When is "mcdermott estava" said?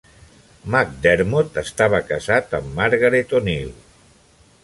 0.75-2.01